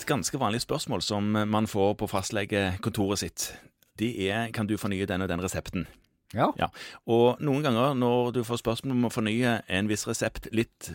[0.00, 3.50] Et ganske vanlig spørsmål som man får på fastlegekontoret sitt,
[4.00, 5.84] det er kan du fornye den og den resepten.
[6.32, 6.46] Ja.
[6.60, 6.68] Ja,
[7.10, 10.92] Og noen ganger når du får spørsmål om å fornye en viss resept litt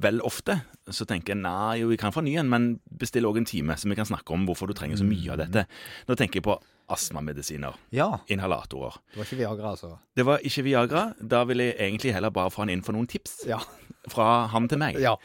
[0.00, 0.56] vel ofte,
[0.88, 3.90] så tenker jeg nei, jo, vi kan fornye den, men bestill òg en time, så
[3.90, 5.66] vi kan snakke om hvorfor du trenger så mye av dette.
[6.08, 6.56] Nå tenker jeg på
[6.90, 8.08] astmamedisiner, ja.
[8.32, 8.96] inhalatorer.
[9.12, 9.92] Det var ikke Viagra, altså.
[10.16, 11.04] Det var ikke Viagra.
[11.20, 13.60] Da vil jeg egentlig heller bare få han inn for noen tips Ja.
[14.08, 14.98] Fra han til meg.
[15.02, 15.16] Ja.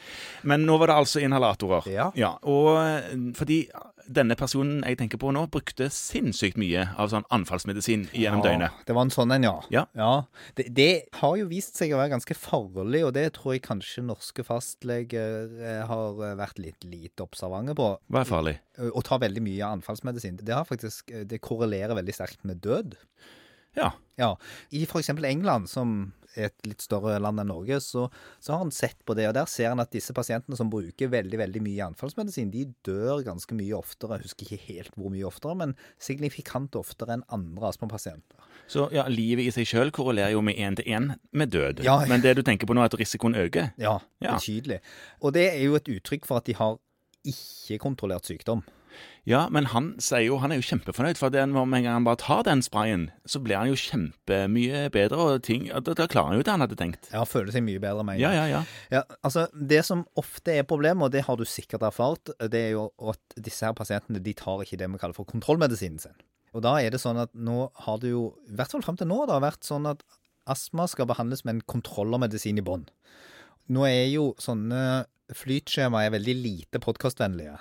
[0.44, 1.88] Men nå var det altså inhalatorer.
[1.90, 2.36] Ja.
[2.44, 3.64] og eh, fordi
[4.06, 8.84] denne personen jeg tenker på nå, brukte sinnssykt mye av sånn anfallsmedisin gjennom døgnet.
[8.86, 9.82] Det var en sånn en, ja.
[9.96, 10.10] Ja.
[10.58, 14.06] Det, det har jo vist seg å være ganske farlig, og det tror jeg kanskje
[14.06, 17.90] norske fastleger eh, har eh, vært litt lite observante på.
[18.12, 18.56] Hva er farlig?
[18.76, 20.38] Å ta veldig mye anfallsmedisin.
[20.42, 22.94] Det, har faktisk, det korrelerer veldig sterkt med død.
[23.76, 23.92] Ja.
[24.16, 24.30] Ja.
[24.72, 25.10] I f.eks.
[25.12, 28.06] England, som er et litt større land enn Norge, så,
[28.44, 29.26] så har han sett på det.
[29.28, 33.22] Og der ser han at disse pasientene som bruker veldig veldig mye anfallsmedisin, de dør
[33.24, 34.18] ganske mye oftere.
[34.18, 38.48] Jeg husker ikke helt hvor mye oftere, men signifikant oftere enn andre astmapasienter.
[38.68, 41.84] Så ja, livet i seg sjøl korrelerer jo med én til én med død.
[41.86, 41.98] Ja.
[42.08, 43.72] Men det du tenker på nå, er at risikoen øker?
[43.80, 44.36] Ja, Ja.
[44.36, 44.80] betydelig.
[45.20, 46.76] Og det er jo et uttrykk for at de har
[47.26, 48.62] ikke-kontrollert sykdom.
[49.26, 52.04] Ja, men han sier jo Han er jo kjempefornøyd, for den, med en gang han
[52.06, 56.30] bare tar den sprayen, så blir han jo kjempemye bedre, og ting Da, da klarer
[56.30, 57.08] han jo det han hadde tenkt.
[57.12, 58.36] Ja, føler seg mye bedre med en Ja, gang.
[58.50, 58.62] ja, ja.
[59.00, 62.70] Ja, altså Det som ofte er problemet, og det har du sikkert erfart, det er
[62.76, 66.14] jo at disse her pasientene de tar ikke det vi kaller for kontrollmedisinen sin.
[66.54, 69.10] Og da er det sånn at nå har det jo, i hvert fall frem til
[69.10, 70.06] nå, det har vært sånn at
[70.46, 72.86] astma skal behandles med en kontrollermedisin i bånn.
[73.68, 77.56] Nå er jo sånne flytskjemaer veldig lite podkastvennlige.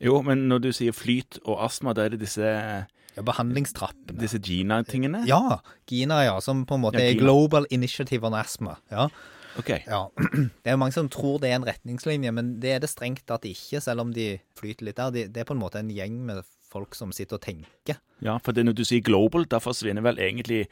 [0.00, 2.44] Jo, men når du sier flyt og astma, da er det disse,
[3.16, 4.18] Ja, behandlingstrappene.
[4.20, 5.24] disse Gina-tingene?
[5.26, 5.58] Ja,
[5.90, 8.76] GINA, ja, som på en måte Ja, er Global Initiative on Asthma.
[8.92, 9.08] Ja.
[9.58, 9.80] Okay.
[9.88, 10.04] Ja,
[10.62, 13.24] Det er jo mange som tror det er en retningslinje, men det er det strengt
[13.26, 15.10] tatt ikke, selv om de flyter litt der.
[15.32, 17.98] Det er på en måte en gjeng med folk som sitter og tenker.
[18.22, 20.66] Ja, for det, når du sier global, da forsvinner vel egentlig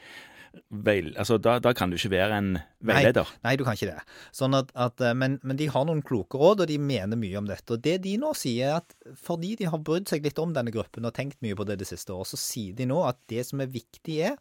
[0.70, 1.12] veil...
[1.18, 2.50] Altså, da, da kan du ikke være en
[2.86, 3.28] veileder.
[3.38, 4.04] Nei, nei, du kan ikke det.
[4.36, 7.38] Sånn at, at, eh, men, men de har noen kloke råd, og de mener mye
[7.40, 7.76] om dette.
[7.76, 10.74] Og det de nå sier, er at fordi de har brydd seg litt om denne
[10.74, 13.44] gruppen og tenkt mye på det det siste året, så sier de nå at det
[13.48, 14.36] som er viktig, er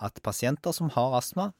[0.00, 1.50] at pasienter som har astma,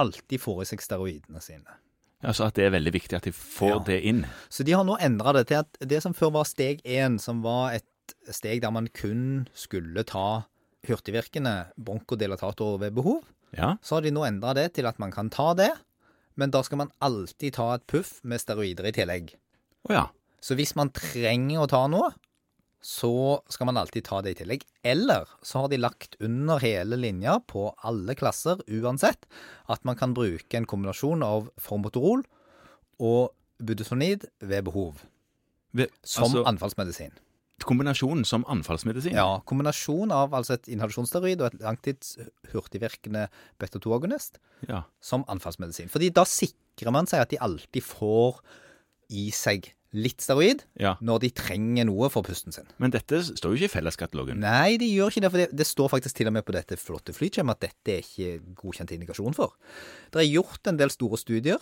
[0.00, 1.78] alltid får i seg steroidene sine.
[2.20, 3.82] Altså at det er veldig viktig at de får Ja.
[3.86, 4.26] det inn.
[4.52, 7.40] Så de har nå endra det til at det som før var steg én, som
[7.44, 7.86] var et
[8.28, 10.44] steg der man kun skulle ta
[10.88, 13.24] hurtigvirkende bronkodilatator ved behov,
[13.56, 13.74] Ja.
[13.82, 15.72] så har de nå endra det til at man kan ta det,
[16.38, 19.32] men da skal man alltid ta et puff med steroider i tillegg.
[19.88, 20.06] Oh, ja.
[20.40, 22.12] Så hvis man trenger å ta noe,
[22.80, 23.12] så
[23.52, 24.62] skal man alltid ta det i tillegg.
[24.86, 29.28] Eller så har de lagt under hele linja på alle klasser uansett
[29.68, 32.24] at man kan bruke en kombinasjon av formotorol
[33.00, 35.04] og budesonid ved behov.
[35.76, 37.12] Ved, Som altså, anfallsmedisin.
[37.68, 39.12] Kombinasjonen som anfallsmedisin?
[39.16, 42.16] Ja, kombinasjon av altså et inhalasjonssteroid og et langtids
[42.52, 43.28] hurtigvirkende
[43.60, 44.38] beta-2-agonist
[44.68, 44.84] Ja.
[45.00, 45.88] som anfallsmedisin.
[45.92, 48.40] Fordi da sikrer man seg at de alltid får
[49.10, 50.92] i seg litt steroid ja.
[51.02, 52.68] når de trenger noe for pusten sin.
[52.78, 54.38] Men dette står jo ikke i felleskatalogen.
[54.38, 56.78] Nei, de gjør ikke det, for det, det står faktisk til og med på dette
[56.78, 59.56] flotte flytskjemaet at dette er ikke godkjent indikasjon for.
[60.14, 61.58] Det er gjort en del store studier,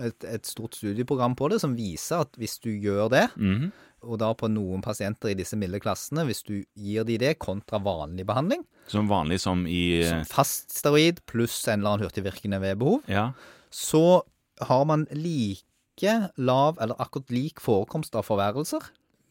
[0.00, 3.68] et, et stort studieprogram på det, som viser at hvis du gjør det, Mhm.
[4.02, 7.80] Og da på noen pasienter i disse milde klassene, hvis du gir de det kontra
[7.82, 12.78] vanlig behandling, Som vanlig som i som fast steroid pluss en eller annen hurtigvirkende ved
[12.78, 13.32] behov, Ja.
[13.70, 14.22] så
[14.60, 18.80] har man like lav eller akkurat lik forekomst av forværelser.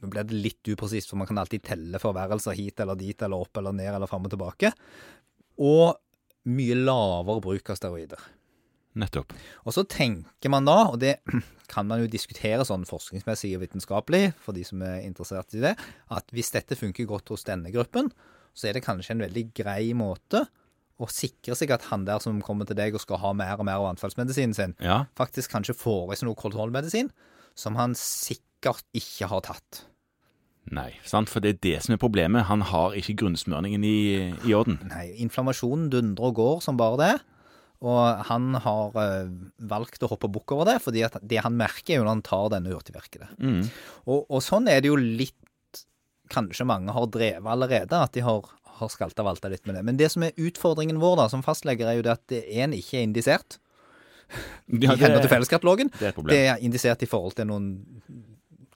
[0.01, 3.37] Nå blir det litt upresist, for man kan alltid telle forværelser hit eller dit eller
[3.41, 4.71] opp eller ned eller fram og tilbake.
[5.57, 5.95] Og
[6.45, 8.19] mye lavere bruk av steroider.
[8.97, 9.33] Nettopp.
[9.67, 11.17] Og så tenker man da, og det
[11.73, 15.75] kan man jo diskutere sånn forskningsmessig og vitenskapelig, for de som er interessert i det,
[16.13, 18.09] at hvis dette funker godt hos denne gruppen,
[18.57, 20.47] så er det kanskje en veldig grei måte
[20.97, 23.67] å sikre seg at han der som kommer til deg og skal ha mer og
[23.67, 25.03] mer av anfallsmedisinen sin, Ja.
[25.19, 27.11] faktisk kanskje får i seg noe kontrollmedisin
[27.53, 29.83] som han sikkert ikke har tatt.
[30.73, 31.29] Nei, sant?
[31.29, 32.47] for det er det som er problemet.
[32.49, 33.99] Han har ikke grunnsmørningen i,
[34.49, 34.81] i orden.
[34.89, 37.13] Nei, inflammasjonen dundrer og går som bare det.
[37.85, 39.27] Og han har eh,
[39.69, 42.47] valgt å hoppe bukk over det, fordi det han merker, er jo når han tar
[42.55, 43.27] denne hurtigvirkede.
[43.37, 43.59] Mm.
[44.07, 45.35] Og, og sånn er det jo litt
[46.27, 48.43] Kanskje mange har drevet allerede, at de har,
[48.81, 49.83] har skalta valta litt med det.
[49.87, 52.73] Men det som er utfordringen vår da, som fastleger, er jo det at det en
[52.75, 53.55] ikke er indisert
[54.67, 55.91] Ja, i henhold til felleskatalogen.
[56.01, 56.17] det er.
[56.27, 57.69] Det er indisert i forhold til noen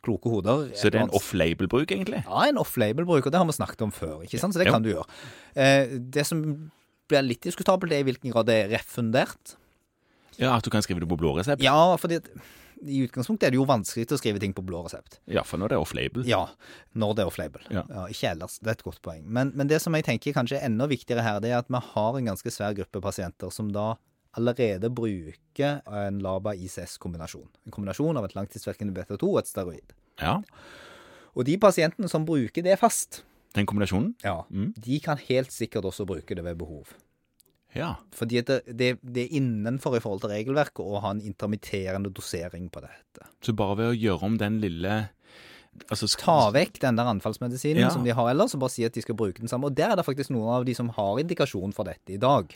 [0.02, 0.70] kloke hoder.
[0.80, 2.22] Så det er en off-label-bruk, egentlig?
[2.24, 4.22] Ja, en off-label-bruk, og det har vi snakket om før.
[4.24, 4.56] ikke sant?
[4.56, 4.78] Så det Ja.
[4.78, 5.06] kan du gjøre.
[5.54, 6.72] Eh, det som
[7.12, 9.58] blir litt diskutabelt, er i hvilken grad det er refundert.
[10.40, 11.62] Ja, At du kan skrive det på blå resept?
[11.62, 12.22] Ja, fordi
[12.82, 15.20] i utgangspunktet er det jo vanskelig å skrive ting på blå resept.
[15.30, 16.24] Ja, for når det er off-label.
[16.26, 16.40] Ja,
[16.98, 17.66] når det er off-label.
[17.70, 17.84] Ja.
[18.10, 18.56] ikke ellers.
[18.58, 19.22] Det er et godt poeng.
[19.28, 21.82] Men, men det som jeg tenker kanskje er enda viktigere her, det er at vi
[21.92, 23.92] har en ganske svær gruppe pasienter som da
[24.40, 27.50] allerede bruker en LABA-ICS-kombinasjon.
[27.68, 29.94] En kombinasjon av et langtidsvirkende beta-2 og et steroid.
[30.24, 30.40] Ja,
[31.36, 33.22] Og de pasientene som bruker det fast,
[33.56, 34.14] Den kombinasjonen.
[34.24, 34.74] ja, Mm.
[34.80, 36.94] de kan helt sikkert også bruke det ved behov.
[37.76, 37.96] Ja.
[38.12, 42.70] Fordi det, det, det er innenfor i forhold til regelverket å ha en intermitterende dosering
[42.72, 43.28] på dette.
[43.42, 45.10] Så bare ved å gjøre om den lille
[45.90, 47.90] altså, Ta vekk den der anfallsmedisinen Ja.
[47.90, 49.66] som de har ellers, og bare si at de skal bruke den samme.
[49.72, 52.52] Og der er det faktisk noen av de som har indikasjon for dette i dag.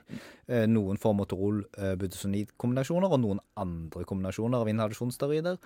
[0.49, 5.57] Eh, Noen får Motorol eh, og noen andre kombinasjoner av inhalasjonssteroider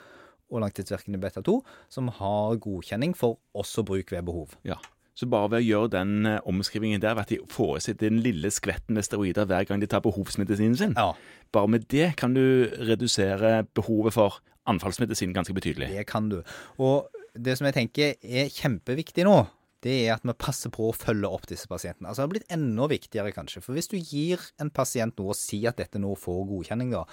[0.51, 1.59] og langtidsvirkende beta-2
[1.89, 4.55] som har godkjenning for også bruk ved behov.
[4.63, 4.77] Ja.
[5.19, 8.51] Så bare ved å gjøre den eh, omskrivingen der, ved at de seg den lille
[8.55, 11.11] skvetten med steroider hver gang de tar behovsmedisinen sin, Ja,
[11.51, 14.39] bare med det kan du redusere behovet for
[14.69, 15.89] anfallsmedisin ganske betydelig.
[15.91, 16.41] det kan du.
[16.77, 19.41] Og det som jeg tenker er kjempeviktig nå,
[19.83, 22.09] det er at vi passer på å følge opp disse pasientene.
[22.09, 23.61] Altså Det har blitt enda viktigere, kanskje.
[23.63, 27.05] For hvis du gir en pasient noe og sier at dette nå får godkjenning, da,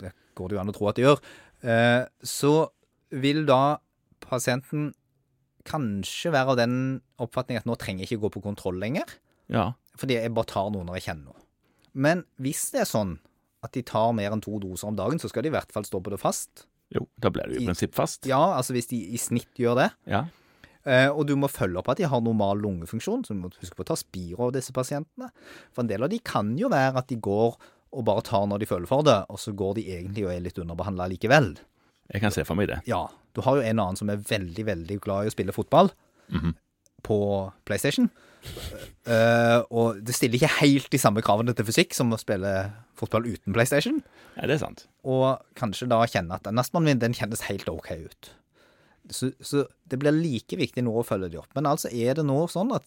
[0.00, 1.22] det går det jo an å tro at det gjør,
[1.66, 2.52] eh, så
[3.14, 3.78] vil da
[4.24, 4.92] pasienten
[5.64, 6.76] kanskje være av den
[7.22, 9.04] oppfatning at nå trenger jeg ikke gå på kontroll lenger,
[9.48, 9.72] Ja.
[9.96, 11.40] fordi jeg bare tar noe når jeg kjenner noe.
[11.94, 13.18] Men hvis det er sånn
[13.62, 15.84] at de tar mer enn to doser om dagen, så skal de i hvert fall
[15.84, 16.66] stå på det fast.
[16.92, 18.26] Jo, da blir du i I- prinsipp fast.
[18.26, 19.90] Ja, altså hvis de i snitt gjør det.
[20.06, 20.26] Ja.
[20.86, 23.74] Uh, og du må følge opp at de har normal lungefunksjon, så du må huske
[23.74, 25.30] på å ta spiro av disse pasientene.
[25.72, 27.56] For en del av de kan jo være at de går
[27.94, 30.40] og bare tar når de føler for det, og så går de egentlig og er
[30.44, 31.54] litt underbehandla likevel.
[32.12, 32.80] Jeg kan se for meg det.
[32.90, 35.90] Ja, du har jo en annen som er veldig, veldig glad i å spille fotball
[36.32, 36.54] Mhm.
[37.04, 38.10] på PlayStation.
[39.08, 42.50] Uh, og det stiller ikke helt de samme kravene til fysikk som å spille
[42.96, 44.02] fotball uten PlayStation.
[44.36, 44.86] Ja, det er sant.
[45.04, 48.30] Og kanskje da kjenne at den astmaen min den kjennes helt OK ut.
[49.12, 51.50] Så, så det blir like viktig nå å følge de opp.
[51.56, 52.84] Men altså er det nå sånn at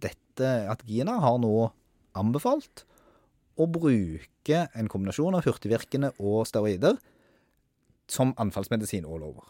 [0.00, 1.70] dette, at Gina har nå
[2.14, 2.84] anbefalt
[3.58, 6.98] å bruke en kombinasjon av hurtigvirkende og steroider
[8.10, 9.46] som anfallsmedisin all over.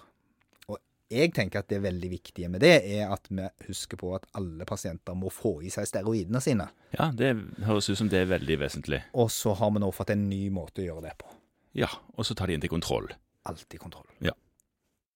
[0.71, 0.79] Og
[1.13, 4.67] jeg tenker at det veldig viktige med det er at vi husker på at alle
[4.69, 6.69] pasienter må få i seg steroidene sine.
[6.97, 7.35] Ja, det
[7.67, 9.03] høres ut som det er veldig vesentlig.
[9.13, 11.31] Og så har vi nå fått en ny måte å gjøre det på.
[11.75, 13.11] Ja, og så tar de inn til kontroll.
[13.51, 14.07] Alltid kontroll.
[14.25, 14.33] Ja.